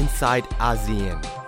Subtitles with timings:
[0.00, 1.39] inside ASEAN.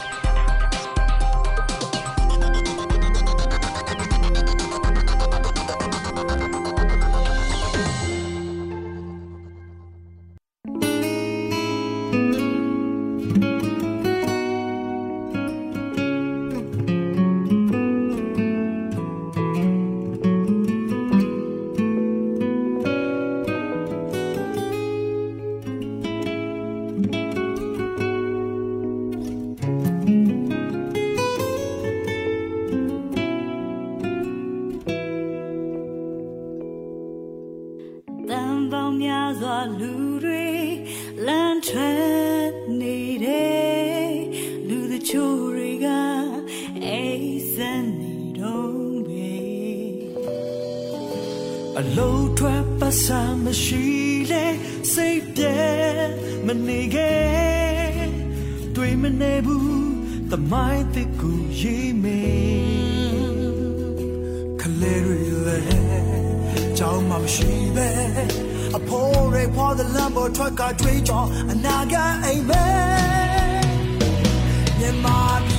[42.81, 44.13] နေတယ်
[44.69, 45.87] လူတချို့တွေက
[46.87, 49.37] အိမ်စက်နေတော့ပဲ
[51.79, 53.85] အလုံးထွက်ပါစားမရှိ
[54.31, 54.47] လေ
[54.93, 55.57] စိတ်ပြဲ
[56.47, 58.09] မနေခဲ့
[58.77, 59.93] တွေ့မနေဘူး
[60.31, 62.21] တမိုင်းတစ်ခုရေးမေ
[64.61, 65.61] ခလဲရလဲ
[66.79, 67.89] ကြောင်းမရှိပဲ
[69.33, 72.65] တွေဖော်တဲ့လမ်းပေါ်ထွက်ကတွေးကြောအနာဂတ်အိမ်မဲ
[74.79, 75.52] မြန်မာ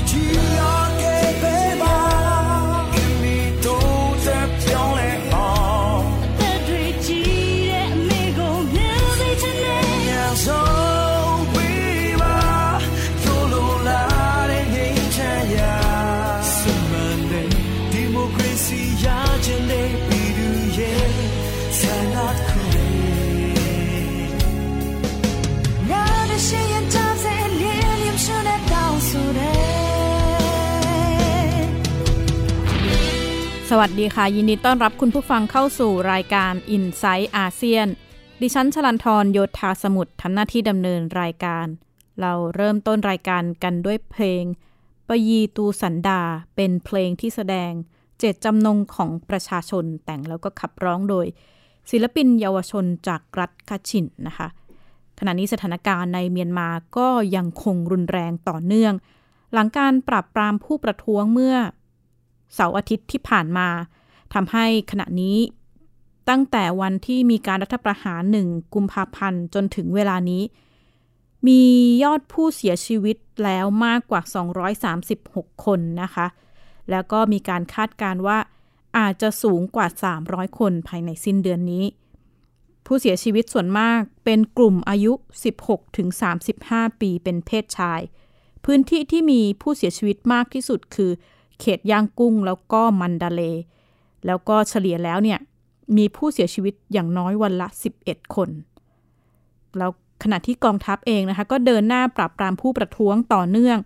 [33.75, 37.88] สวัสดีค่ะ ยินดีต้อนรับคุณผู้ฟังเข้าสู่รายการ i n s i ซต์อาเซียน
[38.41, 41.66] ดิฉันชลันทรโยธาสมุทรทำหน้าที่ดำเนินรายการ
[42.21, 44.44] เราเริ่มต้นรายการกันด้วยเพลง
[45.07, 46.21] ปยีตูสันดา
[46.55, 47.72] เป็นเพลงที่แสดง
[48.19, 51.25] เจตจำนงของประชาชนแต่งแล้วก็ขับร้องโดย
[51.91, 54.47] ศิลปินเยาวชนจากรัฐคาชินนะคะ
[55.19, 58.94] ขณะนี้สถานการณ์ในเมียนมาก็ยังคงรุนแรงต่อเนื่อง
[59.53, 61.57] หลังการปราบปรามผู้ประท้วงเมื่อ
[62.53, 63.68] เสาร์อาทิตย์ที่ผ่านมา
[64.34, 65.38] ทำให้ขณะนี้
[66.30, 70.44] ตั้งแต่วันที่มีการรัฐประหารหนึ่งกุมภาพันธ์จนถึงเวลานี้
[71.47, 71.62] มี
[72.03, 74.22] ยอดผู้เสียชีวิตแล้วมากกว่า
[74.94, 76.28] 236 คนนะคะ
[76.92, 78.38] แล้วก็มีการคาดการว่า
[78.97, 79.88] อาจจะสูงกว่า
[80.24, 81.86] 300 คนภายในสิ้นเดือนนี้
[82.86, 85.13] ผู้เสียชีวิตส่วนมากเป็นกลุ่มอายุ
[86.25, 88.02] 16-35 ปีเป็นเพศชาย
[88.66, 91.12] พื้นที่ที่มีผู้เสียชีวิตมากที่สุดคือ
[91.63, 93.41] เขตย่างกุ้งแล้วก็มันดาเล
[94.25, 95.40] แล้วก็เฉลี่ยแล้วเนี่ย
[95.97, 97.68] มีผู้เสียชีวิตอย่างน้อยวันละ
[98.01, 98.50] 11 คน
[99.78, 99.91] แล้ว
[100.24, 103.78] ขณะที่กองทัพเองนะคะ ก็เดินหน้าปราบปรามผู้ประท้วงต่อเนื่อง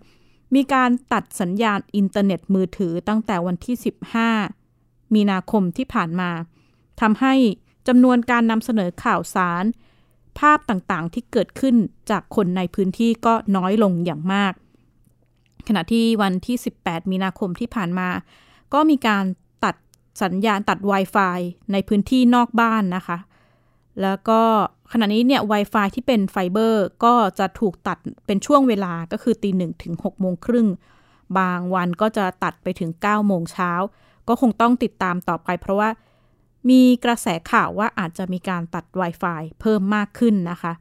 [0.54, 3.76] มีการตัดสัญญาณอินเทอร์เน็ตมือถือตั้งแต่วันที่
[4.44, 6.30] 15 มีนาคมที่ผ่านมา
[7.00, 7.34] ทำให้
[7.88, 9.64] จำนวนการนำเสนอข่าวสาร
[10.38, 11.76] ภาพต่างๆที่เกิดขึ้น
[12.10, 14.52] จากคนในพื้นที่ก็น้อยลงอย่างมาก
[15.68, 18.08] ขณะที่วันที่ 18 มีนาคมที่ผ่านมา
[18.74, 19.24] ก็มีการ
[19.64, 19.74] ตัด
[20.22, 21.38] สัญญาณตัด Wi-Fi
[21.72, 23.18] ในพื้นที่นอกบ้านนะคะ
[24.02, 24.40] แล้วก็
[24.92, 30.68] ขณะนี้เนี่ย Wi-Fi ที่เป็นไฟเบอร์ก็จะถูกตัดเป็นช่วงเวลาก็คือตีหนึ่งถึง6โมงครึ่ง
[31.38, 33.72] บางวันก็จะตัดไปถึง9โมงเช้า
[34.28, 35.90] ก็คงต้องติดตามต่อไป เพราะว่า
[36.70, 40.72] มีกระแสข่าวว่าอาจจะมีการตัด Wi-Fi เพิ่มมากขึ้นนะคะ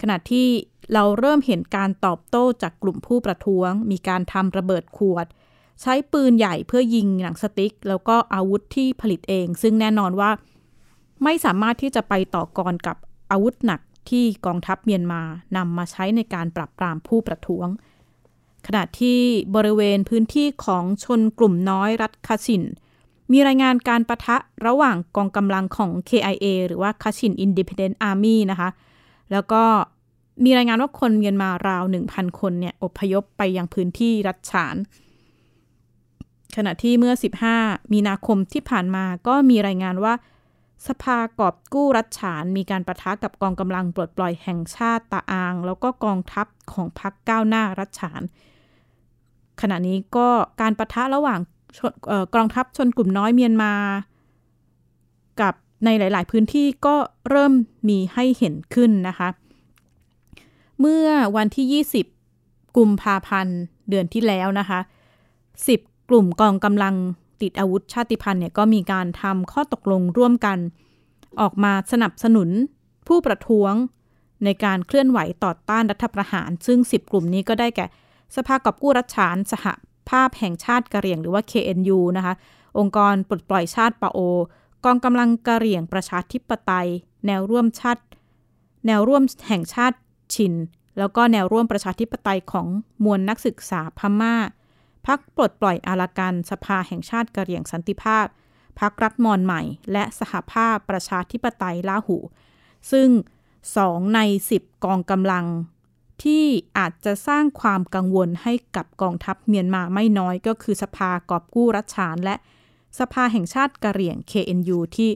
[0.00, 0.46] ขณะที่
[0.92, 5.26] เราเริ่มเห็นการตอบโต้จากกลุ่มผู้ประท้วง มีการทำระเบิดขวด
[5.80, 10.30] ใช้ปืนใหญ่เพื่อยิงหนังสติ๊ก แล้วก็อาวุธที่ผลิตเอง ซึ่งแน่นอนว่า
[11.24, 12.96] ไม่สามารถที่จะไปต่อกรกับ
[13.30, 15.22] อาวุธหนักที่กองทัพเมียนมา
[15.56, 17.68] นำมาใช้ในการปราบปรามผู้ประท้วง
[18.66, 19.20] ขณะที่
[19.54, 22.62] บริเวณพื้นที่ของชนกลุ่มน้อยรัฐคาชิน
[23.32, 24.36] มีรายงานการประทะ
[24.66, 28.68] ระหว่างกองกำลังของ KIA หรือว่าคาชิน Independent Army นะคะ
[29.32, 29.62] แล้วก็
[30.44, 34.76] มีรายงานว่าคนเมียนมาราว 1,000 คนเนี่ยอพยพไปยังพื้นที่รัฐฉาน
[36.56, 37.14] ขณะที่เมื่อ
[37.52, 40.14] 15 มีนาคมที่ผ่านมาก็มีรายงานว่า
[40.86, 48.22] สภากอบกู้รัฐฉาน มีการประทะกับกองกำลังปลดปล่อยแห่งชาติตาอาง แล้วก็กองทัพของพรรคก้าวหน้ารัฐฉาน
[49.60, 50.28] ขณะนี้ก็
[50.60, 51.40] การประทะระหว่าง
[52.34, 53.74] กองทัพชนกลุ่มน้อยเมียนมา
[55.40, 55.54] กับ
[55.84, 56.96] ในหลาย ๆ พื้นที่ก็
[57.30, 57.52] เริ่ม
[57.88, 59.28] มีให้เห็นขึ้นนะคะ
[60.80, 61.84] เมื่อวันที่
[62.28, 63.58] 20 กุมภาพันธ์
[63.90, 64.80] เดือนที่แล้วนะคะ
[65.44, 66.94] 10 กลุ่มกองกำลัง
[67.42, 70.58] ติดอาวุธชาติพันธุ์เนี่ยก็มีการทำข้อตกลงร่วมกัน
[71.40, 72.48] ออกมาสนับสนุน
[73.08, 73.72] ผู้ประท้วง
[74.44, 77.86] ในการเคลื่อนไหวต่อต้านรัฐประหาร ซึ่ง 10 กลุ่มนี้ก็ได้แก่
[78.36, 79.66] สภากอบกู้รัฐฉานสห
[80.10, 82.34] ภาพแห่งชาติกะเหรี่ยงหรือว่า KNU นะคะ
[82.78, 84.18] องค์กรปลดปล่อยชาติปาโอ
[84.84, 86.88] กองกำลังกะเหรี่ยงประชาธิปไตย
[87.26, 88.02] แนวร่วมชาติ
[88.86, 89.98] แนวร่วมแห่งชาติ
[90.34, 90.54] ชิน
[90.98, 92.66] แล้วก็แนวร่วมประชาธิปไตยของ
[93.04, 94.34] มวลนักศึกษาพมา่า
[95.06, 98.26] พักปลดปล่อยอารากันสภาแห่งชาติกะเหรี่ยงสันติภาพ
[98.80, 102.16] พักรัฐมอนใหม่ และสหภาพประชาธิปไตยลาหู
[102.90, 103.08] ซึ่ง
[103.76, 104.20] สองใน
[104.52, 105.46] 10 กองกำลัง
[106.22, 106.44] ที่
[106.78, 112.36] อาจจะสร้างความกังวลให้กับกองทัพเมียนมาไม่น้อยก็คือสภากอบกู้รัฐฉานและ
[112.98, 115.10] สภาแห่งชาติกะเหรี่ยง KNU ที่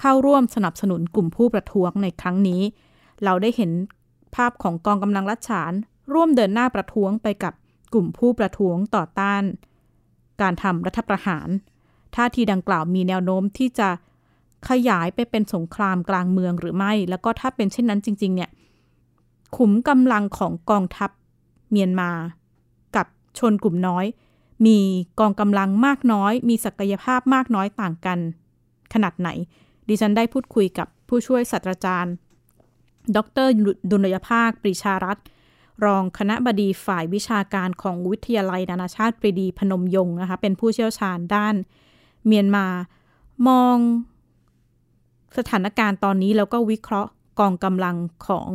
[0.00, 2.62] เข้าร่วมสนับสนุนกลุ่มผู้ประท้วงในครั้งนี้
[3.24, 3.70] เราได้เห็น
[4.34, 5.72] ภาพของกองกำลังรัฐฉาน
[6.14, 7.52] ร่วมเดินหน้าประท้วงไปกับ
[7.92, 9.42] กลุ่มผู้ประท้วงต่อต้าน
[10.40, 11.48] การทำรัฐประหาร
[12.14, 13.88] ท่าทีดังกล่าวมีแนวโน้มที่จะ
[14.68, 18.50] ขยายไปเป็นสงครามกลางเมืองหรือไม่ แล้วก็ถ้าเป็นเช่นนั้นจริง ๆ เนี่ย
[19.56, 21.10] ขุมกำลังของกองทัพ
[21.70, 22.10] เมียนมา
[22.96, 23.06] กับ
[23.38, 24.04] ชนกลุ่มน้อย
[24.66, 24.78] มี
[25.20, 28.18] กองกำลังมากน้อย มีศักยภาพมากน้อยต่างกัน
[28.94, 29.28] ขนาดไหน
[29.88, 32.14] ดิฉันได้พูดคุยกับผู้ช่วยศาสตราจารย์
[33.16, 33.48] ดร
[33.90, 35.26] ดุลยภาค ปรีชารัตน์
[35.84, 41.54] รองคณะบดีฝ่ายวิชาการของวิทยาลัยนานาชาติปรีดีพนมยงค์นะคะ เป็นผู้เชี่ยวชาญด้าน
[42.26, 42.66] เมียนมา
[43.48, 43.76] มอง
[45.38, 47.10] สถานการณ์ตอนนี้แล้วก็วิเคราะห์
[47.40, 47.96] กองกำลัง
[48.26, 48.50] ของ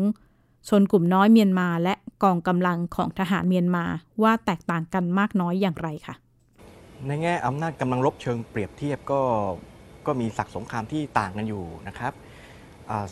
[0.68, 3.84] ชนกลุ่มน้อยเมียนมาและกองกำลังของทหารเมียนมา
[4.24, 6.16] ว่าแตกต่างกันมากน้อยอย่างไรคะ
[7.08, 9.22] ในแง่อำนาจกำลังรบเชิงเปรียบเทียบก็
[10.06, 12.14] ก็มีศักสงครามที่ต่างกันอยู่นะครับ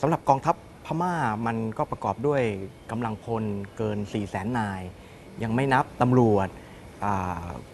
[0.02, 0.56] สำหรับกองทัพ
[0.86, 1.14] พม่า
[1.46, 2.42] มันก็ประกอบด้วย
[2.92, 3.44] กำลังพล
[3.78, 4.82] เกิน 4 0 0แสนนาย
[5.44, 6.48] ยังไม่นับตำรวจ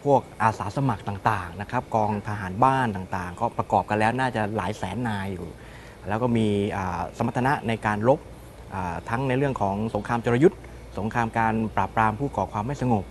[0.04, 5.48] พวกอาสาสมัครต่างๆนะครับกองทหารบ้านต่างๆ ก็ประกอบกันแล้วน่าจะหลายแสนนายอยู่
[6.08, 6.48] แล้วก็มี
[7.18, 8.20] สมรรถนะในการลบ
[9.10, 10.60] ทั้งในเรื่องของสงครามจรยุทธ์
[11.00, 13.06] สงครามการปราบปรามผู้ก่อความไม่สงบ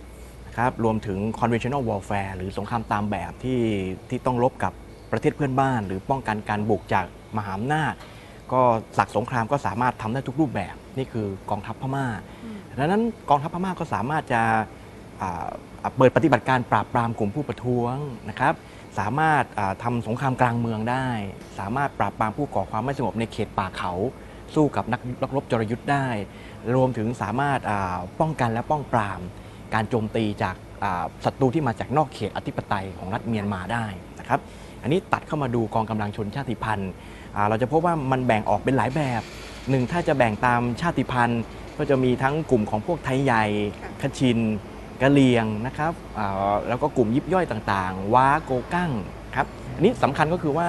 [0.47, 3.59] นะครับรวมถึง conventional warfare หรือสงครามตามแบบที่
[4.09, 4.73] ที่ต้องลบกับ
[5.11, 7.05] ประเทศเพื่อนบ้าน หรือป้องกันการบุกจาก
[7.37, 7.93] มหาอำนาจ
[8.53, 8.61] ก็
[8.97, 12.05] สักสงครามก็สามารถทำได้ทุกรูปแบบ นี่คือกองทัพพม่า
[12.79, 14.41] ดังนั้นกองทัพพม่าก็สามารถจะ
[15.97, 17.95] เปิดปฏิบัติการปราบปรามกลุ่มผู้ประท้วง
[18.29, 18.53] นะครับ
[18.99, 19.43] สามารถ
[19.83, 21.07] ทำสงครามกลางเมืองได้
[21.59, 23.93] สามารถปราบปรามผู้ก่อความไม่สงบในเขตป่าเขา
[24.55, 26.07] สู้กับนักรบจรยุทธ์ได้
[26.75, 27.59] รวมถึงสามารถ
[28.19, 29.21] ป้องกันและป้องปราม
[29.73, 30.55] การโจมตีจาก
[31.25, 33.85] ศัตรูที่มาจากนอกเขตอธิปไตยของรัฐเมียนมาได้
[34.19, 34.39] นะครับ
[34.83, 36.91] อันนี้ตัดเข้ามาดูกองกำลังชนชาติพันธุ์
[37.49, 39.21] เราจะพบว่ามันแบ่งออกเป็นหลายแบบ
[39.69, 41.41] หนึ่งถ้าจะแบ่งตามชาติพันธุ์
[41.77, 43.43] ก็จะมีทั้งกลุ่มของพวกไทยใหญ่
[44.01, 44.39] คชิน
[45.01, 45.93] กะเลียงนะครับ
[46.67, 48.91] แล้วก็กลุ่มยิบย่อยต่างๆ ว้าโกกั้ง
[49.35, 50.67] ครับอันนี้สำคัญก็คือว่า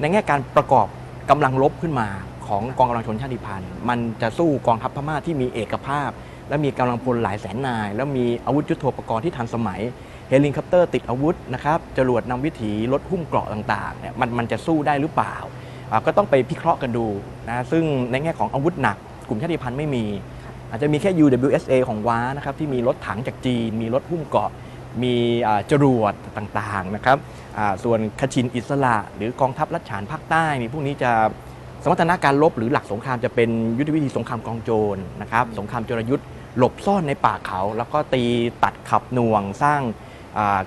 [0.00, 0.86] ในแง่การประกอบ
[1.30, 2.08] กำลังลบขึ้นมา
[2.48, 6.10] ของกองกำลังชนชาติพันธุ์มันจะสู้กองทัพพม่าที่มีเอกภาพ
[6.48, 9.80] และมีกำลังพลหลายแสนนาย แล้วมีอาวุธยุทโธปกรณ์ที่ทันสมัย
[10.28, 15.36] เฮลิคอปเตอร์ติดอาวุธนะครับจรวดนำวิถีรถหุ้มเกราะต่างๆเนี่ยมันมันจะสู้ได้หรือเปล่า
[16.06, 17.06] ก็ต้องไปพิเคราะห์กันดู
[17.48, 18.96] นะซึ่งในแง่ของอาวุธหนัก
[19.28, 20.04] กลุ่มชาติพันธุ์ไม่มี
[20.70, 24.50] อาจจะมีแค่ UWSA ของว้านะครับที่มีรถถังจากจีน มีรถหุ้มเกราะ
[25.02, 25.14] มี
[25.70, 27.18] จรวดต่างๆนะครับ
[27.84, 31.12] ส่วนคะฉิ่นอิสระ หรือกองทัพรัฐฉานภาคใต้นี่พวกนี้จะ
[31.82, 36.26] สมรรถนะการลบหรือหลักสงครามจะเป็นยุทธวิธีสงครามกองโจรนะครับสงครามจรยุทธ์
[36.58, 38.22] หลบซ่อนในป่าเขา แล้วก็ตี
[38.64, 39.80] ตัดขับหน่วงสร้าง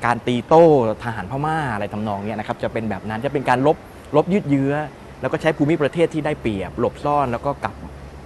[0.05, 0.65] การตีโต้
[1.03, 3.77] ทหารพม่าอะไรทำนองนี้นะครับจะเป็นแบบนั้นจะเป็นการลบ
[4.15, 4.73] ลบยืดเยื้อ
[5.21, 7.75] แล้วก็ใช้ภูมิประเทศที่ได้เปรียบ หลบซ่อนแล้วก็กลับ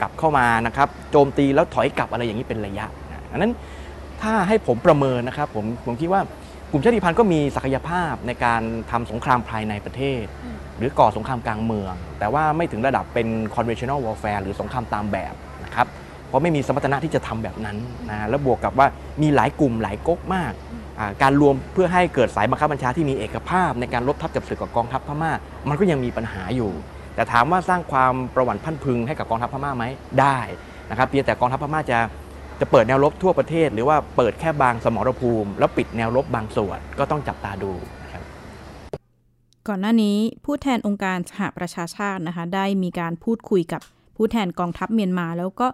[0.01, 2.85] กลับเข้ามานะครับโจมตีแล้วถอยกลับอะไรอย่างนี้เป็นระยะ
[3.31, 3.51] อันนั้น
[4.21, 6.21] ถ้าให้ผมประเมินนะครับผมผมคิดว่า
[6.71, 10.23] กลุ่มชาติพันธุ์ก็มีศักยภาพในการทำสงครามภายในประเทศ
[10.77, 15.33] หรือก่อสงครามกลางเมือง แต่ว่าไม่ถึงระดับเป็น conventional warfare หรือสงครามตามแบบ
[15.65, 15.87] นะครับ
[16.27, 17.77] เพราะไม่มีสมรรถนะที่จะทำแบบนั้น
[18.09, 18.87] นะแล้วบวกกับว่า
[19.21, 20.53] มีหลายกลุ่มหลายก๊กมาก
[21.21, 25.31] การรวมเพื่อให้เกิดสายบังคับบัญชาที่มีเอกภาพ ในการลบทับกับศึกกับกองทัพพม่า
[25.69, 26.71] มันก็ยังมีปัญหาอยู่
[27.15, 29.85] แต่ถามว่าสร้างความประวัติพันพึงให้กับกองทัพพม่าไหม
[30.19, 30.39] ได้
[30.89, 31.99] นะครับเพียงแต่กองทัพพม่าจะ
[32.59, 37.71] จะเปิดแนวรบทั่วประเทศ หรือว่าเปิดแค่บางสมรภูมิ แล้วปิดแนวรบบางส่วนก็ต้องจับตาดู
[39.67, 43.81] ก่อนหน้านี้ผู้แทนองค์การสหประชาชาตินะคะ ได้มีการพูดคุยกับ
[44.15, 45.67] ผู้แทนกองทัพเมียนมา แล้วก็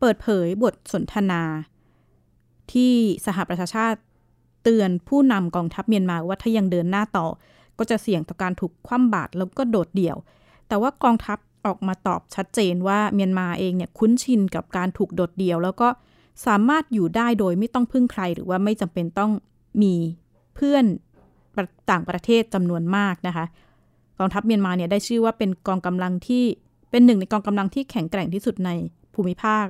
[0.00, 1.42] เปิดเผยบทสนทนา
[2.72, 2.92] ที่
[3.26, 3.98] สหประชาชาติ
[4.64, 7.26] เตือนผู้นำกองทัพเมียนมาว่าถ้ายังเดินหน้าต่อ
[7.78, 10.16] ก็จะเสี่ยงต่อการถูกคว่ำบาตรแล้วก็โดดเดี่ยว
[10.68, 15.88] แต่ว่ากองทัพ ออกมาตอบชัดเจนว่าเมียนมาเองเนี่ยคุ้นชินกับการถูกโดดเดี่ยว แล้วก็
[16.46, 19.32] สามารถอยู่ได้โดยไม่ต้องพึ่งใคร หรือว่าไม่จำเป็นต้อง
[19.82, 19.94] มี
[20.54, 20.84] เพื่อน
[21.90, 23.44] ต่างประเทศจำนวนมากนะคะ
[24.18, 26.44] กองทัพเมียนมาเนี่ยได้ชื่อว่าเป็นกองกำลังที่
[26.90, 28.70] เป็นหนึ่งในกองกำลังที่แข็งแกร่งที่สุดใน
[29.14, 29.64] ภูมิภาค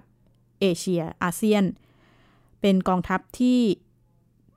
[0.61, 1.65] เอเชียอาเซียน
[2.61, 3.61] เป็นกองทัพที่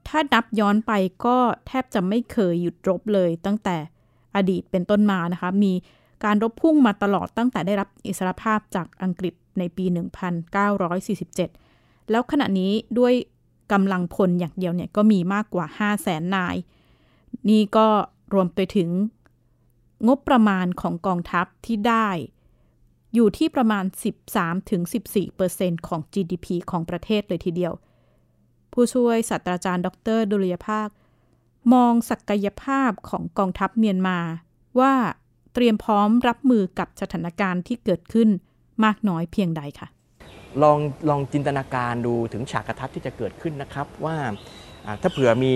[0.07, 0.91] ถ้านับย้อนไป
[1.25, 3.77] ก็แทบจะไม่เคยหยุดรบเลยตั้งแต่
[4.35, 5.73] อดีตเป็นต้นมานะคะ มี
[6.23, 9.85] การรบพุ่งมาตลอดตั้งแต่ได้รับอิสรภาพจากอังกฤษในปี
[11.17, 13.13] 1947 แล้วขณะนี้ด้วย
[13.71, 16.55] กำลังพลอย่างเดียวเนี่ยก็มีมากกว่า 5 0 0แสนนาย
[17.49, 17.87] นี่ก็
[18.33, 18.89] รวมไปถึง
[20.07, 22.09] งบประมาณของกองทัพที่ได้
[23.13, 23.85] อยู่ที่ประมาณ
[24.65, 27.73] 13-14%ของ GDP ของประเทศเลยทีเดียว
[28.73, 30.87] ผู้ช่วยศาสตราจารย์ ดรดุลยภาค
[31.73, 34.19] มองศักยภาพของกองทัพเมียนมา
[34.79, 34.93] ว่า
[35.59, 38.29] เตรียมพร้อมรับมือกับสถานการณ์ที่เกิดขึ้น
[38.85, 39.87] มากน้อยเพียงใดคะ
[40.63, 40.77] ลอง
[41.09, 44.15] ลองจินตนาการดูถึงฉากกระทัศน์ที่จะเกิดขึ้นนะครับว่า
[45.01, 45.53] ถ้าเผื่อมี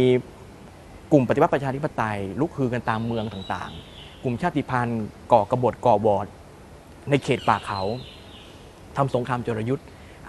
[1.11, 6.25] กลุ่มปฏิวัติประชาธิปไตยลุกฮือกันตามเมืองต่างๆ กลุ่มชาติพันธุ์ก่อกบฏก่อบอด
[7.09, 7.81] ในเขตป่าเขา
[8.97, 9.85] ทำสงครามจรยุทธ์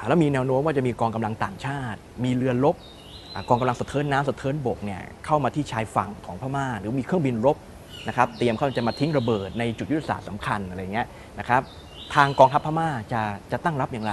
[0.09, 2.76] แล้วมีแนวโน้มว่าจะมีกองกำลังต่างชาติ มีเรือรบ
[3.49, 7.59] กองกำลังสะเทินน้ำสะเทินบกเนี่ยเข้ามาที่ชายฝั่งของพม่า หรือมีเครื่องบินรบ
[8.09, 11.07] นะครับเตรียมเขาจะมาทิ้งระเบิดในจุดยุทธศาสตร์สำคัญอะไรเงี้ย
[11.39, 11.63] นะครับ
[12.15, 14.13] ทางกองทัพพม่าจะจะตั้งรับอย่างไร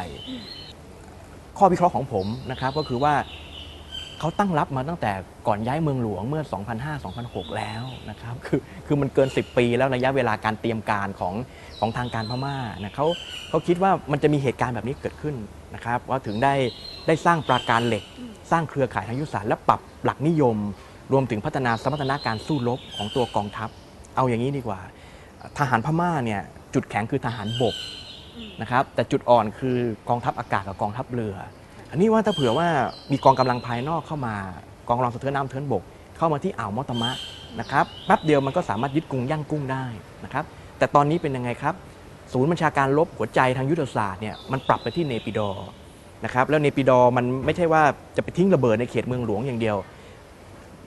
[1.57, 3.13] ข้อวิเคราะห์ของผมนะครับก็คือว่า
[4.19, 5.11] เขาตั้งรับมาตั้งแต่
[5.47, 6.43] ก่อนย้ายเมืองหลวงเมื่อ
[6.99, 11.33] 2005-2006 แล้วนะครับคือคือมันเกิน 10 ปีแล้วระยะเวลาการเตรียมการของ
[11.79, 13.07] ของทางการพม่านะเขา
[13.49, 15.35] เขาคิดว่ามันจะมีเหตุการณ์แบบนี้เกิดขึ้น
[15.75, 16.53] นะครับว่าถึงได้
[17.07, 18.03] ได้สร้างปราการเหล็ก
[18.51, 20.57] สร้างเครือข่ายทางยุทธศาสตร์และปรับหลักนิยม
[21.13, 23.69] รวมถึงพัฒนาสมรรถนะการสู้รบของตัวกองทัพ
[24.19, 24.79] เอาอย่างนี้ดีกว่า
[25.57, 26.41] ทหารพม่าเนี่ย
[26.73, 27.75] จุดแข็งคือทหารบก
[28.61, 29.77] นะครับแต่จุดอ่อนคือ
[30.09, 31.35] กองทัพอากาศกับกองทัพเรือ
[31.91, 32.67] อันนี้ว่าถ้าเผื่อว่า
[33.11, 34.35] มีกองกำลังภายนอกเข้ามา
[34.87, 35.83] กองกำลังสะเทินน้ำเทินบก
[36.17, 37.11] เข้ามาที่อ่าวมอตมะ
[37.59, 39.85] นะครับแป๊บเดียวมันก็สามารถยึดกรุงย่างกุ้งได้
[40.23, 40.43] นะครับ
[40.77, 41.75] แต่ตอนนี้เป็นยังไงครับ
[42.33, 45.67] ศูนย์บัญชาการลบหัวใจทางยุทธศาสตร์เนี่ยมันปรับไปที่เนปิดอร์
[46.25, 47.83] นะครับแล้วเนปิดอร์มันไม่ใช่ว่า
[48.15, 49.77] จะไปทิ้งระเบิดในเขตเมืองหลวงอย่างเดียว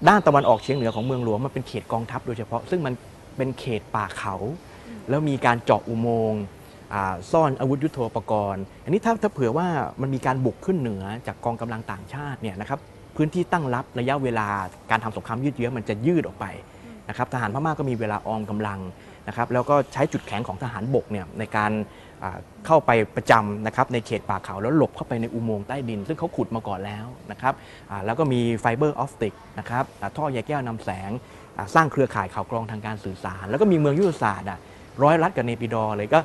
[0.09, 2.95] ด้านตะวันออกเฉียงเหนือของเมืองหลวงมันเป็นเขตกองทัพโดยเฉพาะซึ่งมัน
[3.37, 4.35] เป็นเขตป่าเขา
[5.09, 6.43] แล้วมีการเจาะอุโมงค์
[7.33, 9.69] ซ่อนอาวุธยุโทโธปกรณ์ อันนี้ถ้าถ้าเผื่อว่า
[10.01, 12.81] มันมีการบุกขึ้นเหนือจากกองกำลังต่างชาติเนี่ยนะครับ
[13.17, 14.49] พื้นที่ตั้งรับระยะเวลา
[14.91, 16.47] การทำสงครามยืดเยื้อมันจะยืดออกไป
[17.09, 18.81] นะครับทหารพม่าก็มีเวลาออมกำลัง
[19.29, 21.73] นะครับแล้วก็ใช้จุดแข็งของทหารบกเนี่ยในการ
[22.67, 27.55] เข้าไปประจำนะครับในเขตป่าเขาแล้วหลบเข้าไปในอุโมงค์ใต้ดิน ซึ่งเขาขุดมาก่อนแล้วนะครับ
[28.07, 29.85] แล้วก็มี fiber optic นะครับ
[30.17, 31.11] ท่อใยแก้วนำแสง
[31.75, 34.49] สร้างเครือข่ายข่าวกรองทางการสื่อสาร แล้วก็มีเมืองยุทธศาสตร์
[35.03, 36.21] ร้อยรัดกับเนปิดอว์เลยก็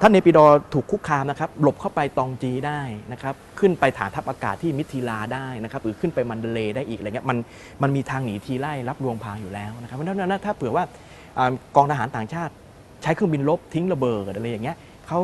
[0.00, 0.44] ถ้าเนปิดอว์
[0.74, 2.80] ถูกคุกคามนะครับหลบเข้าไปตองจีได้
[3.12, 7.38] นะครับขึ้นไปฐานทัพอากาศที่มิทิลาได้นะครับหรือขึ้นไปมัณฑะเลย์ได้อีกอะไรเงี้ยมัน
[7.82, 10.84] มันมีทางหนีทีไล่ลับลวงพรางอยู่แล้วนะครับเพราะฉะนั้นถ้าเผื่อว่า
[11.76, 12.52] กองทหารต่างชาติ
[13.02, 15.20] ใช้เครื่องบินรบทิ้งระเบิดอะไรอย่างเงี้ยเขา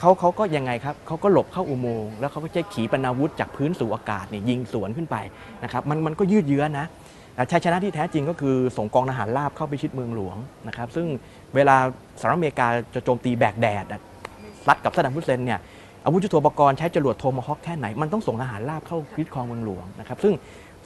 [0.00, 5.16] เขาเขาก็ยังไงครับเขาก็หลบเข้าอุโมงค์แล้วเขาก็ใช้ขีปนาวุธจากพื้นสู่อากาศเนี่ยยิงสวนขึ้นไป
[5.64, 6.86] นะครับมันมันก็ยืดเยื้อนะ
[7.50, 10.36] ชัยชนะที่แท้จริงก็คือส่งกองทหารราบเข้าไปยึดเมืองหลวง
[10.68, 11.06] นะครับ ซึ่ง
[11.54, 11.76] เวลา
[12.20, 13.84] สหรัฐอเมริกาจะโจมตีแบกแดด
[14.68, 15.60] รบกับซัดดัมฮุสเซนเนี่ย
[16.04, 20.34] อาวุธยุทโธปกรณ์ใช้จรวดโทมฮอคแค่ไหน มันต้องส่งทหารราบเข้ายึดครองเมืองหลวงนะครับ ซึ่ง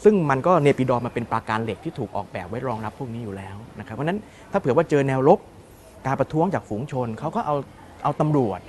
[0.05, 4.19] ซึ่งมันก็เนปิดอว์มาเป็นปราการเหล็กที่ถูกออกแบบไว้รองรับพวกนี้อยู่แล้วนะครับ เพราะนั้น
[4.53, 5.39] ถ้าเผื่อว่าเจอแนวรบ
[6.07, 7.57] การประท้วงจากฝูงชนเขาก็เอา
[8.05, 8.61] เอาตำรวจ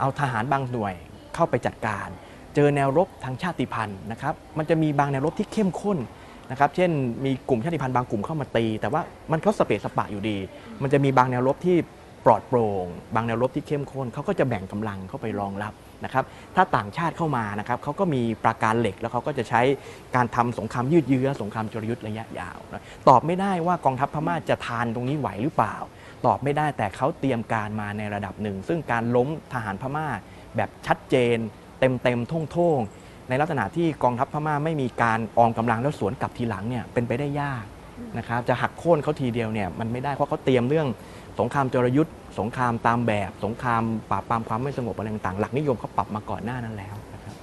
[0.00, 0.94] เอาทหารบางหน่วย
[1.34, 2.08] เข้าไปจัดการ
[2.54, 5.98] เจอแนวรบทางชาติพันธุ์นะครับ มันจะมีบางแนวรบที่เข้มข้น
[6.50, 6.90] นะครับเช่น
[7.24, 9.00] มีกลุ่มชาติพันธุ์บางกลุ่มเข้ามาตี แต่ว่า
[9.32, 10.38] มันก็สเปซสปะอยู่ดี
[10.82, 11.76] มันจะมีบางแนวรบที่
[12.26, 15.72] ปลอดโปร่ง บางแนวรบที่เข้มข้นเขาก็จะแบ่งกำลังเข้าไปรองรับ
[16.04, 16.24] นะครับ
[16.56, 19.60] ถ้าต่างชาติเข้ามานะครับเขาก็มีปราการเหล็กแล้วเขาก็จะใช้
[20.16, 25.76] การทำสงครามยืดเยื้อสงครามจรยุทธ์ระยะยาวนะตอบไม่ได้ว่ากองทัพพม่าจะทานตรงนี้ไหวหรือเปล่า
[26.26, 30.06] ตอบไม่ได้แต่เขาเตรียมการมาในระดับหนึ่ง ซึ่งการล้มทหารพม่า
[30.56, 31.36] แบบชัดเจน
[31.80, 32.78] เต็มเต็มท่งท่ง
[33.28, 37.64] ในลักษณะที่กองทัพพม่าไม่มีการออมกำลังแล้วสวนกลับทีหลังเนี่ยเป็นไปได้ยาก
[38.18, 40.88] นะครับจะหักโค่นเขาทีเดียวเนี่ยมันไม่ได้เพราะเขาเตรียมเรื่อง
[41.38, 47.34] สงครามจรยุทธ์สงครามตามแบบ สงครามปราบปรามความไม่สงบอะไรต่างๆหลักนิยมเขาปรับมาก่อนหน้านั้นแล้วนะครับ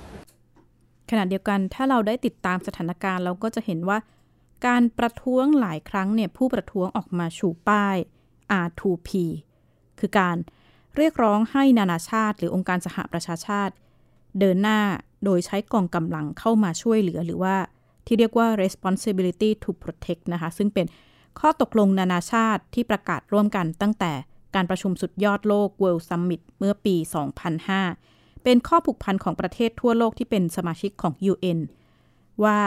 [1.09, 3.97] ขณะเดียวกันถ้าเราได้ติดตามสถานการณ์เราก็จะเห็นว่า
[4.67, 7.95] การประท้วงหลายครั้งเนี่ยผู้ประท้วงออกมาชูป้าย
[8.65, 9.09] R2P
[9.99, 10.37] คือการ
[10.97, 13.73] เรียกร้องให้นานาชาติ หรือองค์การสหประชาชาติ
[14.39, 14.79] เดินหน้า
[15.25, 17.55] โดยใช้กองกำลังเข้ามาช่วยเหลือหรือว่า
[18.05, 20.85] ที่เรียกว่า responsibility to protect นะคะ ซึ่งเป็น
[21.39, 24.11] ข้อตกลงนานาชาติที่ประกาศร่วมกันตั้งแต่
[24.55, 26.95] การประชุมสุดยอดโลก World Summit เมื่อปี
[27.69, 31.59] 2005 เป็นข้อผูกพันของประเทศทั่วโลกที่เป็นสมาชิกของ UN
[32.43, 32.59] ว่า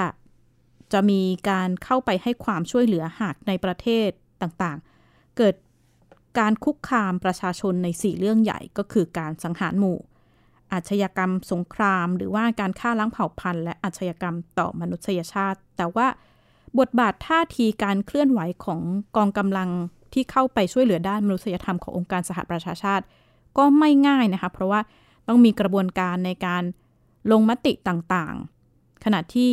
[0.93, 1.21] จะมี
[1.51, 4.09] การเข้าไปให้ความช่วยเหลือหากในประเทศ
[4.43, 5.55] ต่างๆ เกิด
[6.39, 9.99] การคุกคามประชาชนใน 4 เรื่องใหญ่ก็คือการสังหารหมู่
[10.73, 16.07] อาชญากรรมสงคราม หรือว่าการฆ่าล้างเผ่าพันธุ์และอาชญากรรมต่อมนุษยชาติ แต่ว่า
[16.79, 18.81] บทบาทท่าทีการเคลื่อนไหวของ
[19.17, 19.69] กองกำลัง
[20.13, 23.05] ที่เข้าไปช่วยเหลือด้านมนุษยธรรมขององค์การสหประชาชาติ
[23.59, 24.81] ก็ไม่ง่ายนะคะ เพราะว่า
[25.29, 26.63] ต้องมีกระบวนการในการ
[27.33, 29.53] ลงมติต่างๆ ขณะที่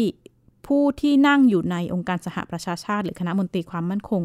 [0.67, 4.23] ผู้ที่นั่งอยู่ในองค์การสหประชาชาติ หรือคณะมนตรีความมั่นคง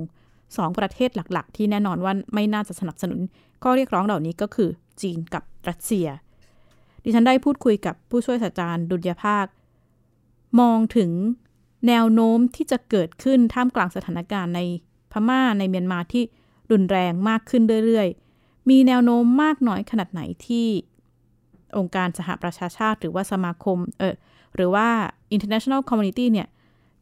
[0.56, 3.20] สองประเทศหลักๆ ที่แน่นอนว่าไม่น่าจะสนับสนุน
[3.62, 4.70] ข้อเรียกร้องเหล่านี้ก็คือ
[5.02, 6.06] จีนกับรัสเซีย
[7.04, 9.46] ดิฉันได้พูดคุยกับผู้ช่วยศาสตราจารย์ดุลยภาค
[10.60, 11.10] มองถึง
[11.88, 14.60] แนวโน้มที่จะเกิดขึ้นท่ามกลางสถานการณ์ใน
[15.12, 16.24] พม่าในเมียนมาที่
[16.70, 20.66] รุนแรงมากขึ้นเรื่อยๆ มีแนวโน้มมากน้อยขนาดไหนที่
[21.76, 24.14] องค์การสหประชาชาติ หรือว่าสมาคมเออ
[24.54, 24.88] หรือว่า
[25.36, 26.48] international community เนี่ย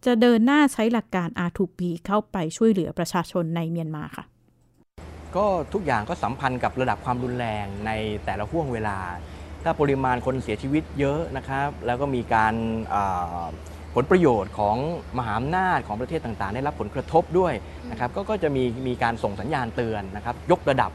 [0.05, 4.25] จะเดินหน้าใช้หลักการ R2P เข้าไปช่วยเหลือประชาชนในเมียนมาค่ะ
[5.37, 7.91] ก็ทุกอย่างก็สัมพันธ์กับระดับความรุนแรงใน
[8.25, 8.99] แต่ละห่วงเวลา
[9.65, 12.55] ถ้าปริมาณคนเสียชีวิตเยอะนะครับ แล้วก็มีการ
[13.95, 14.77] ผลประโยชน์ของ
[15.19, 17.55] มหาอำนาจของประเทศต่างๆ ได้รับผลกระทบด้วย
[17.91, 20.91] นะครับกก็จะมีมีการส่งสัญญาณเตือนนะครับ ยกระดับ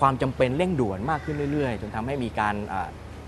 [0.00, 2.54] ความจำเป็นเร่งด่วนมากขึ้นเรื่อยๆ จนทำให้มีการ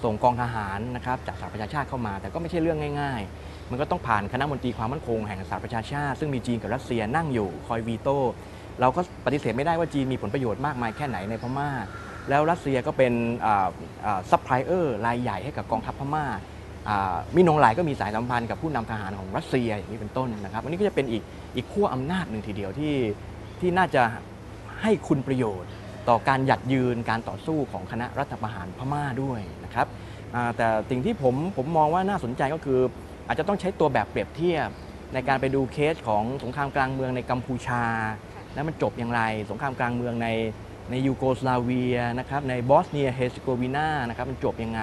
[0.05, 8.19] ส่งกองทหารนะครับจากสหประชาชาติเข้ามา แต่ก็ไม่ใช่เรื่องง่าย ๆ มันก็ต้องผ่านคณะมนตรีความมั่นคงแห่งสหประชาชาติซึ่งมีจีนกับรัสเซียนั่งอยู่คอยวีโต้
[8.81, 11.71] เราก็ปฏิเสธไม่ได้ว่าจีนมีผลประโยชน์มากมายแค่ไหนในพม่า
[12.29, 13.13] แล้วรัสเซียก็เป็น
[14.31, 16.25] ซัพพลายเออร์รายใหญ่ให้กับกองทัพพม่า
[17.37, 21.23] มีนองหลายก็มีสายสัมพันธ์กับผู้นำทหารของรัสเซียอย่างนี้เป็นต้นนะครับอันนี้ก็จะเป็นอีก
[21.57, 22.95] อีกขั้วอำนาจหนึ่งทีเดียวที่
[23.61, 24.03] ที่น่าจะ
[24.83, 25.71] ให้คุณประโยชน์
[26.09, 29.87] ต่อการหยัดยืนการต่อสู้ของคณะรัฐประหารพม่าด้วยนะครับ
[30.57, 32.81] แต่สิ่งที่ผมผมมองว่าน่าสนใจก็คือ
[33.27, 34.69] อาจจะต้องใช้ตัวแบบเปรียบเทียบ
[35.15, 37.85] ในการไปดูเคสของสงครามกลางเมืองในกัมพูชา
[38.55, 40.29] แล้วมันจบอย่างไร สงครามกลางเมืองใน
[40.91, 44.83] ในยูโกสลาเวียนะครับในบอสเนียเฮสโกวีนานะครับมันจบยังไง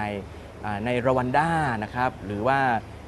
[0.86, 1.50] ในรวันดา
[1.84, 2.60] นะครับหรือว่า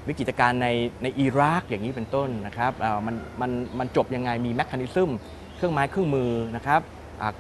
[0.08, 0.68] วิกฤตการณ์ใน
[1.04, 2.72] ในอิรักอย่างนี้เป็นต้นนะครับ
[3.06, 5.10] มันมันมันจบยังไงมี mechanism
[5.56, 6.82] เครื่องไม้เครื่องมือนะครับ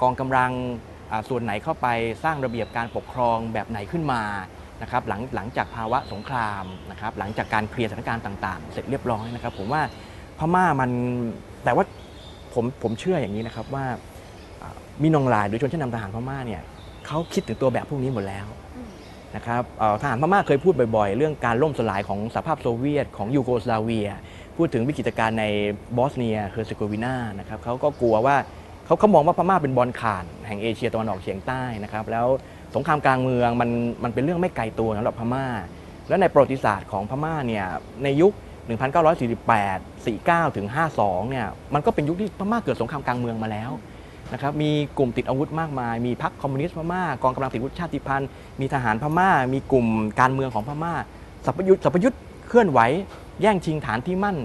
[0.02, 0.52] กองกำลัง
[1.30, 1.88] ส่วนไหนเข้าไป
[2.24, 4.24] สร้างระเบียบการปกครองแบบไหนขึ้นมา
[4.82, 9.82] นะครับหลังหลังจากภาวะสงครามนะครับหลังจากการเคลียร์สถานการณ์ต่าง ๆ เสร็จเรียบร้อยนะครับ ผมว่า
[10.40, 10.92] พม่ามัน
[11.64, 11.86] แต่ว่า
[12.54, 13.86] ผมผมเชื่ออย่างนี้นะครับว่า
[15.02, 16.62] มินอ่องหล่ายหรือชนชั้นนำทหารพม่าเนี่ย
[17.08, 18.48] เขาคิดถึงตัวแบบพวกนี้หมดแล้ว
[19.36, 19.64] นะครับ
[20.02, 24.10] ทหารพม่าเคยพูดบ่อยๆ เรื่องการล่มสลายของสหภาพโซเวียตของยูโกสลาเวีย
[24.58, 25.46] พูดถึงวิกฤตการณ์ใน
[25.98, 28.36] บอสเนียเฮอร์เซโกวีนานะครับเขาก็กลัวว่า
[28.86, 32.28] เขาเขามองว่าพม่าเป็นบอลข่านแห่งเอเชียตะวันออกเฉียงใต้นะครับแล้ว
[32.76, 33.70] สงครามกลางเมืองมัน
[34.04, 35.46] มันเป็นเรื่องไม่ไกลตัวสำหรับพม่า
[36.10, 37.66] และในประวัติศาสตร์ของพม่าเนี่ย
[38.04, 38.34] ในยุค
[38.70, 40.68] 1948 49ถึง
[41.00, 43.72] 52เนี่ยมันก็เป็นยุคที่พม่าเกิดสงครามกลางเมืองมาแล้ว
[44.34, 48.30] นะครับมีกลุ่มติดอาวุธมากมาย มีพรรคคอมมิวนิสต์พม่ากองกำลังติดอาวุธชาติพันธุ์
[48.62, 49.88] มีทหารพม่า มีกลุ่ม
[50.20, 50.94] การเมืองของพม่า
[51.46, 52.80] สัพยุทธ์สัพยุทธ์เคลื่อนไหว
[53.42, 54.38] แย่งชิงฐานที่มั่น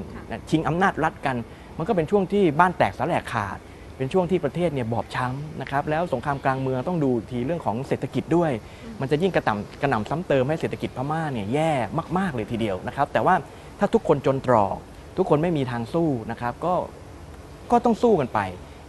[0.50, 1.36] ชิงอำนาจรัฐกัน
[1.78, 3.58] มันก็เป็นช่วงที่บ้านแตกสลายขาด
[3.96, 8.50] เป็นช่วงที่ประเทศเนี่ยบอบช้ำนะครับแล้วสงครามกลางเมืองต้องดูทีเรื่องของเศรษฐกิจด้วย
[9.00, 11.70] มันจะยิ่งกระต่ำกระหน่ำซ้ำเติมให้เศรษฐกิจพม่าเนี่ยแย่
[12.18, 13.34] มาก ๆเลยทีเดียวนะครับแต่ว่า
[13.78, 14.76] ถ้าทุกคนจนตรอก
[15.16, 16.74] ทุกคนไม่มีทางสู้นะครับก็
[17.70, 18.40] ก็ต้องสู้กันไป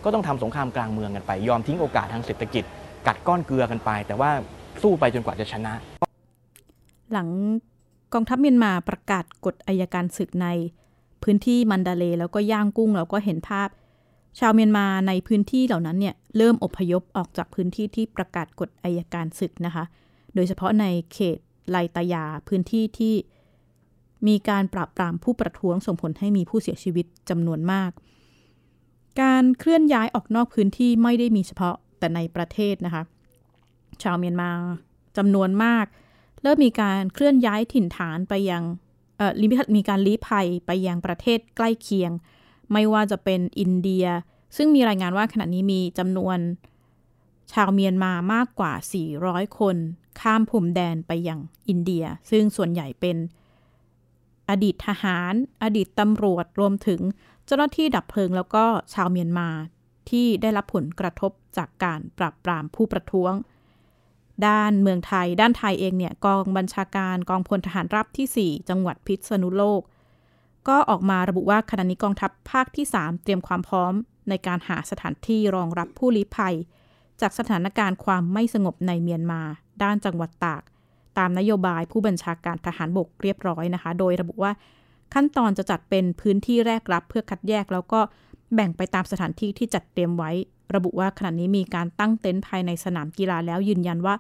[0.08, 2.63] ก็ต้องทำสงครามกลางเมืองกันไป ยอมทิ้งโอกาสทางเศรษฐกิจ
[3.08, 4.32] กัดก้อนเกลือกันไป แต่ว่า
[4.82, 5.74] สู้ไปจนกว่าจะชนะ
[7.12, 7.28] หลัง
[8.13, 10.48] กองทัพเมียนมาประกาศกฎอายการศึกใน
[11.24, 13.70] พื้นที่มันดาเลแล้วก็ย่างกุ้งเราก็เห็นภาพ
[14.39, 19.84] ชาวเมียนมาในพื้นที่เหล่านั้นเนี่ยเริ่มอพยพออกจากพื้นที่ที่ประกาศกฎอายการศึกนะคะ
[20.36, 21.38] โดยเฉพาะในเขต
[21.70, 23.15] ไลตายาพื้นที่ที่
[24.28, 27.91] มีการปราบปรามผู้ประท้วงส่งผลให้มีผู้เสียชีวิตจำนวนมาก
[29.21, 33.03] การเคลื่อนย้ายออกนอกพื้นที่ไม่ได้มีเฉพาะแต่ในประเทศนะคะ
[34.03, 34.49] ชาวเมียนมา
[35.17, 35.86] จำนวนมาก
[36.41, 38.63] เริ่มมีการเคลื่อนย้ายถิ่นฐานไปยัง
[39.17, 39.34] เอ่อ
[39.75, 42.12] มีการลี้ภัยไปยังประเทศใกล้เคียง
[42.71, 44.06] ไม่ว่าจะเป็นอินเดีย
[44.58, 46.38] ซึ่งมีรายงานว่าขณะนี้มีจำนวน
[47.51, 48.73] ชาวเมียนมามากกว่า
[49.15, 49.75] 400 คน
[50.19, 53.17] ข้ามพรมแดนไปยังอินเดีย ซึ่งส่วนใหญ่เป็น
[54.49, 57.01] อดีตทหาร อดีตตำรวจรวมถึง
[57.47, 59.49] เจ้าหน้าที่ดับเพลิงแล้วก็ชาวเมียนมา
[60.10, 63.33] ที่ได้รับผลกระทบจากการปราบปรามผู้ประท้วง
[64.47, 69.81] ด้านเมืองไทย ด้านไทยเองเนี่ยกองบัญชาการกองพลทหารรับที่ 4 จังหวัดพิษณุโลก
[70.67, 73.93] ก็ออกมาระบุว่าขณะนี้กองทัพภาคที่ 3 เตรียมความพร้อม
[74.29, 76.55] ในการหาสถานที่รองรับผู้ลี้ภัย
[77.21, 79.41] จากสถานการณ์ความไม่สงบในเมียนมา
[79.83, 80.63] ด้านจังหวัดตาก
[81.17, 84.51] ตามนโยบายผู้บัญชาการทหารบกเรียบร้อยนะคะ โดยระบุว่า
[85.13, 88.00] ขั้นตอนจะจัดเป็นพื้นที่แรกรับเพื่อคัดแยก แล้วก็
[88.54, 90.32] แบ่งไปตามสถานที่ที่จัดเตรียมไว้
[90.76, 94.15] ระบุว่าขณะนี้มีการตั้งเต็นท์ภายในสนามกีฬาแล้วยืนยันว่า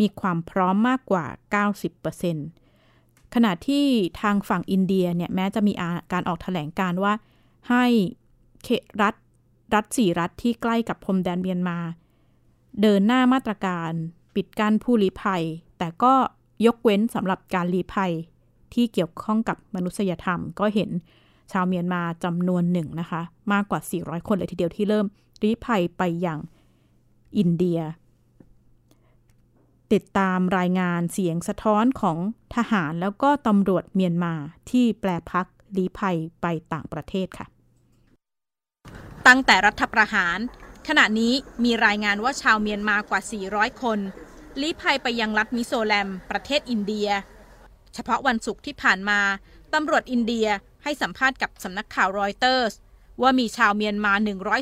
[0.00, 1.26] มีความพร้อมมากกว่า
[2.50, 3.84] 90%ขณะที่
[4.20, 5.72] ทางฝั่งอินเดียเนี่ยแม้จะมี
[6.12, 7.12] การออกแถลงการว่า
[7.70, 7.84] ให้
[8.64, 9.14] เขตรัฐ
[9.74, 11.78] รัฐสี่รัฐที่ใกล้กับพรมแดนเมียนมา
[12.80, 13.92] เดินหน้ามาตรการ
[14.34, 15.42] ปิดกั้นผู้ลี้ภัย
[15.78, 16.14] แต่ก็
[16.66, 18.12] ยกเว้นสำหรับการลี้ภัย
[18.76, 20.90] ที่เกี่ยวข้องกับมนุษยธรรม ก็เห็น
[21.52, 25.06] ชาวเมียนมาจำนวนหนึ่งนะคะ มากกว่า 400 คนเลยทีเดียวที่เริ่ม
[25.42, 26.40] ลี้ภัยไปอย่าง
[27.38, 27.80] อินเดีย
[29.92, 32.18] ติดตามรายงานเสียงสะท้อนของ
[32.54, 34.34] ทหารแล้วก็ตำรวจเมียนมา
[34.70, 37.46] ที่แปลพักลี้ภัยไปต่างประเทศค่ะ
[39.26, 40.38] ตั้งแต่รัฐประหาร
[40.88, 41.32] ขณะนี้
[41.64, 43.20] มีรายงานว่าชาวเมียนมากว่า
[43.52, 43.98] 400 คน
[44.60, 47.08] ลี้ภัยไปยังรัฐมิโซแลม ประเทศอินเดีย
[47.96, 49.20] เฉพาะวันศุกร์ที่ผ่านมา
[49.74, 50.48] ตำรวจอินเดีย
[50.82, 52.72] ให้สัมภาษณ์กับสำนักข่าวรอยเตอร์ส
[53.22, 54.12] ว่ามีชาวเมียนมา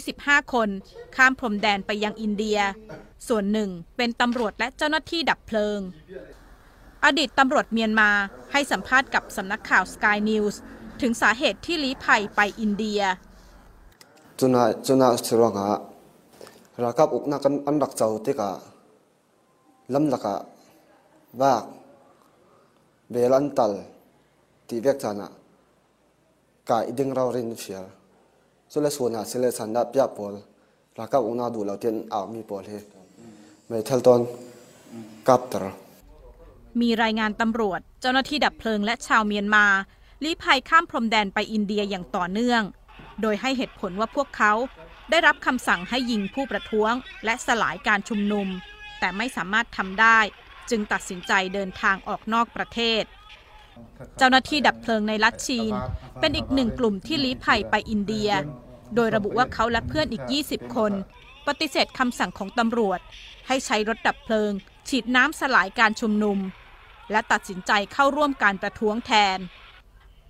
[0.03, 0.69] 115 คน
[1.17, 2.59] ข้ามพรมแดนไปยังอินเดีย
[3.29, 5.81] ส่วนหนึ่งเป็นตำรวจและเจ้าหน้าที่ดับเพลิง
[7.05, 8.11] อดีตตำรวจเมียนมา
[8.53, 10.55] ให้สัมภาษณ์กับสำนักข่าว Sky News
[11.01, 13.01] ถึงสาเหตุที่ลี้ภัยไปอินเดีย
[14.39, 15.69] จุนาจุนาสรวงะ
[16.85, 18.51] รักับอุกนักอันรักเจ้าติกะ
[19.95, 20.35] ลำลักะ
[21.41, 21.65] บาก
[23.11, 23.73] เบลันตัล
[24.69, 25.29] ที่เวกจานะ
[26.71, 27.79] กายดึงเราเรินเฟีย
[28.73, 30.35] สุเลสวนาสิเลสันดับยาปอล
[30.99, 32.71] รักับอุกนาดูเราเตียนอามีปอลเฮ
[33.69, 34.21] ไม่เทลตอน
[35.29, 35.65] กับตร
[36.81, 39.67] มีรายงานตำรวจ เจ้าหน้าที่ดับเพลิงและชาวเมียนมา
[40.25, 42.63] ลี้ภัยข้ามพรมแดนไปอินเดียอย่างต่อเนื่อง
[43.23, 44.53] โดยให้เหตุผลว่าพวกเขา
[45.11, 46.93] ได้รับคำสั่งให้ยิงผู้ประท้วง
[47.25, 48.49] และสลายการชุมนุม
[49.01, 50.19] แต่ไม่สามารถทำได้
[50.71, 53.05] จึงตัดสินใจเดินทางออกนอกประเทศ
[54.19, 55.73] เจ้าหน้าที่ดับเพลิงในรัฐชีน
[56.21, 58.31] เป็นอีกหนึ่งกลุ่มที่ลี้ภัยไปอินเดีย
[58.95, 60.93] โดยระบุว่าเขาและเพื่อนอีก 20 คน
[61.47, 63.01] ปฏิเสธคำสั่งของตำรวจ
[63.47, 64.53] ให้ใช้รถดับเพลิง
[64.89, 66.39] ฉีดน้ำสลายการชุมนุม
[67.11, 69.39] และตัดสินใจเข้าร่วมการประท้วงแทน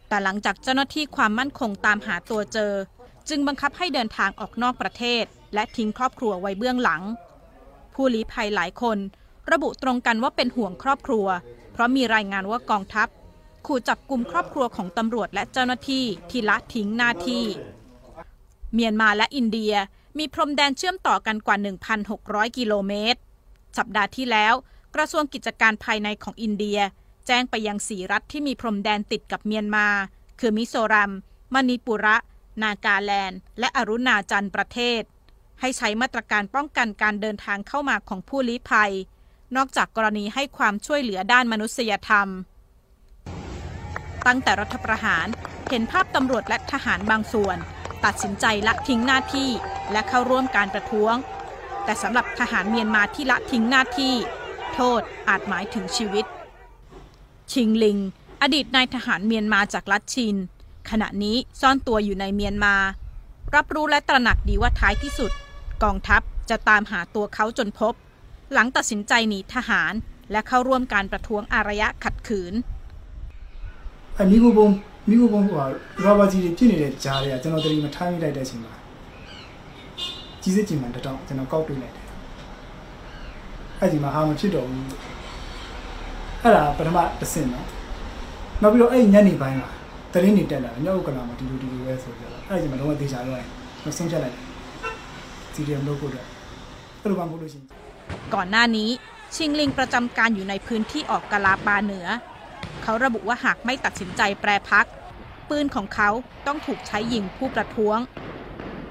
[0.08, 2.72] แต่หลังจากเจ้าหน้าที่ความมั่นคงตามหาตัวเจอ
[3.28, 7.02] จึงบังคับให้เดินทางออกนอกประเทศ และทิ้งครอบครัวไว้เบื้องหลัง
[7.94, 8.98] ผู้ลี้ภัยหลายคน
[9.52, 11.26] ระบุตรงกันว่าเป็นห่วงครอบครัว
[11.72, 13.08] เพราะมีรายงานว่ากองทัพ
[13.66, 17.44] ขู่จับกลุ่มครอบครัวของตำรวจและเจ้าหน้าที่ที่ละทิ้งหน้าที่
[18.74, 19.74] เมียนมาและอินเดีย
[20.18, 21.56] มีพรมแดนเชื่อมต่อกันกว่า
[22.06, 23.20] 1,600 กิโลเมตร
[23.78, 24.54] สัปดาห์ที่แล้ว
[24.94, 26.78] กระทรวงกิจการภายในของอินเดีย
[27.26, 29.86] แจ้งไปยังสีรัฐที่มีพรมแดนติดกับเมียนมา
[30.40, 31.12] คือมิโซรัม
[31.54, 32.16] มณิปุระ
[32.62, 35.02] นากาแลนด์ และอรุณาจันประเทศ
[35.60, 38.92] ให้ใช้มาตรการป้องกันการเดินทางเข้ามาของผู้ลี้ภัย
[39.56, 42.28] นอกจากกรณีให้ความช่วยเหลือด้านมนุษยธรรม
[44.26, 45.26] ตั้งแต่รัฐประหาร
[45.68, 47.56] เห็นภาพตำรวจและทหารบางส่วน
[48.04, 49.50] ตัดสินใจละทิ้งหน้าที่
[49.92, 51.14] และเข้าร่วมการประท้วง
[51.84, 54.14] แต่สำหรับทหารเมียนมาที่ละทิ้งหน้าที่
[54.74, 56.24] โทษอาจหมายถึงชีวิต
[57.52, 57.98] ชิงลิง
[58.42, 60.36] อดีตนายทหารเมียนมาจากรัฐชิน
[60.90, 62.74] ขณะนี้ซ่อนตัวอยู่ในเมียนมา
[63.54, 65.32] รับรู้และตระหนักดีว่าท้ายที่สุด
[65.82, 67.94] กองทัพจะตามหาตัวเขาจนพบ
[68.53, 69.93] หลังตัดสินใจหนีทหาร
[70.31, 72.53] และเข้าร่วมการประท้วงอารยะขัดขืน
[74.19, 74.67] အမိကိုပုံ
[75.09, 75.55] မိကိုပုံဟို
[76.03, 78.73] ရောဘာကြီးဖြစ်နေတဲ့ကြားတွေကကျွန်တော်တတိမထားမိလိုက်တဲ့အချိန်မှာ
[80.41, 82.05] ကြီးစစ်ကြည်မှန်တောင်ကျွန်တော်ကောက်တွေ့လိုက်တယ်
[83.79, 84.85] အဲ့ဒီမှာဟာမဖြစ်တော့ဘူး
[86.43, 87.67] အဲ့ဒါပထမတစ်ဆင့်နော်
[88.61, 89.69] နောက်ပြီးတော့အဲ့ညနေပိုင်းမှာ
[90.13, 93.49] တရင်းနေတက်လာတယ်မြောက်ကလာမှာဒီလိုဒီလိုပဲဆိုကြတော့အဲ့ဒီမှာတော့သေချာတော့ရင်
[93.85, 94.35] မဆုံးဖြတ်လိုက်
[95.53, 96.25] စီရီယမ်လုပ်ဖို့အတွက်
[97.01, 97.67] အဲ့လိုမှမဟုတ်လို့ရှိရင်
[98.33, 98.89] ก่อนหน้านี้
[99.35, 102.07] ชิงลิงประจำการอยู่ในพื้นที่ออกกะลาปาเหนือ
[102.83, 104.85] เขาระบุว่าหากไม่ตัดสินใจแปรพัก
[105.49, 106.09] ปืนของเขา
[106.47, 107.97] ต้องถูกใช้ยิงผู้ประท้วง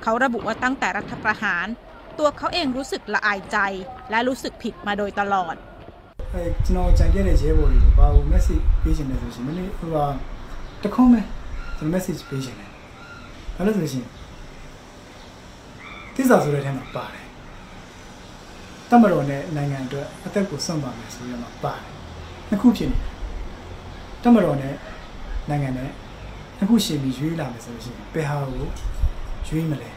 [0.03, 1.67] เขาระบุว่าตั้งแต่รัฐประหาร
[2.19, 3.59] ตัวเขาเองรู้สึกละอายใจ
[4.11, 5.55] และรู้สึกผิดมาโดยตลอด
[6.33, 10.05] အဲကျွန်တော်ကြံခဲ့တဲ့ရဲဘော်တွေကိုဘာလို့ message ပေးချင်လဲဆိုရှင်မင်းဟိုဟာ
[10.83, 11.21] တခုံးပဲ
[11.77, 12.71] ကျွန်တော် message ပေးချင်တယ်
[13.57, 14.05] ဘာလို့ဆိုရှင်
[16.15, 17.22] တိစ္ဆာဆိုတဲ့ထဲမှာပါတယ်
[18.93, 21.85] တမတော်နဲ့နိုင်ငံအတွက်အသက်ကိုစွန့်ပါမယ်ဆိုရမှာပါတယ်
[22.49, 23.09] နှစ်ခုဖြစ်နေတယ်
[24.23, 24.75] တမတော်နဲ့
[25.51, 25.91] နိုင်ငံနဲ့
[26.59, 28.69] နှစ်ခုရှင်ပြီးရွေးလာမယ်ဆိုရှင်ဘယ်ဟာကို
[29.49, 29.91] ရွေးမလဲ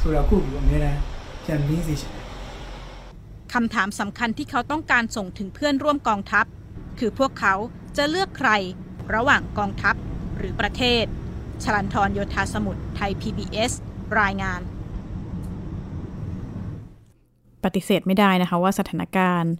[0.00, 0.98] ဆိုတော့ခုကအများအား
[1.44, 2.14] ပြန်ပြီးစီရှင်
[3.52, 6.46] คำถามสำคัญที่เขาต้องการส่งถึงเพื่อนร่วมกองทัพ
[6.98, 7.54] คือพวกเขา
[7.96, 8.50] จะเลือกใคร
[9.14, 9.94] ระหว่างกองทัพ
[10.36, 11.04] หรือประเทศ
[11.62, 13.72] ชลันทรโยธาสมุทรไทย PBS
[14.20, 14.60] รายงาน
[17.63, 19.53] ปฏิเสธไม่ได้นะคะว่าสถานการณ์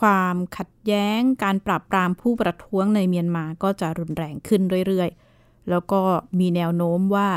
[0.00, 6.00] ความขัดแย้งการปราบปรามผู้ประท้วงในเมียนมาก็จะรุนแรงขึ้นเรื่อยๆ แล้วก็
[6.40, 7.28] มีแนวโน้มว่า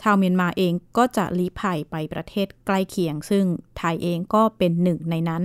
[0.00, 3.44] ชาวเมียนมาเองก็จะลี้ภัยไปประเทศใกล้เคียง ซึ่ง
[3.78, 5.42] ไทยเองก็เป็นหนึ่งในนั้น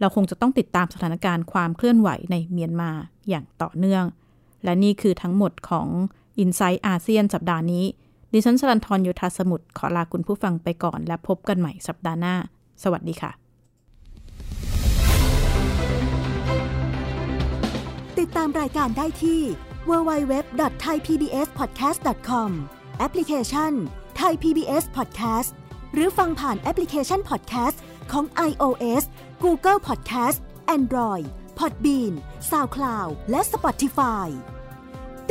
[0.00, 2.90] เราคงจะต้องติดตามสถานการณ์ความเคลื่อนไหวในเมียนมา
[3.28, 4.04] อย่างต่อเนื่อง
[4.64, 5.88] และนี่คือทั้งหมดของ
[6.42, 7.84] i n s i ซต์อาเซียนสัปดาห์นี้
[8.32, 12.36] ดิฉันชลันทรโยธาสมุทรขอลาคุณผู้ฟังไปก่อนและพบกันใหม่สัปดาห์หน้า
[12.84, 13.30] สวัสดีค่ะ
[18.18, 19.40] ติดตามรายการได้ที่
[19.88, 22.50] www.thaipbspodcast.com
[22.98, 23.72] แอปพลิเคชัน
[24.20, 25.50] Thai PBS Podcast
[25.94, 27.76] หรือฟังผ่านแอปพลิเคชัน Podcast
[28.12, 29.04] ของ iOS
[29.44, 30.38] Google Podcast
[30.76, 31.26] Android
[31.58, 32.12] Podbean
[32.50, 34.28] SoundCloud และ Spotify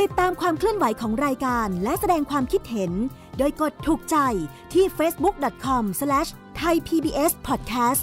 [0.00, 2.92] ติดตามความเคลื่อนไหวของรายการและแสดงความคิดเห็น
[3.38, 4.16] โดยกดถูกใจ
[4.72, 5.84] ที่ facebook.com/
[6.58, 8.02] ไทย PBS Podcast